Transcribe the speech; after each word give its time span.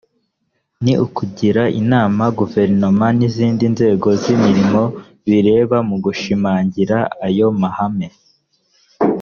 ni 0.83 0.93
ukugira 1.05 1.63
inama 1.81 2.23
guverinoma 2.39 3.05
n’izindi 3.17 3.63
nzego 3.73 4.07
z’imirimo 4.21 4.83
bireba 5.27 5.77
mu 5.89 5.95
gushimangira 6.05 6.97
ayo 7.27 7.47
mahame 7.61 8.07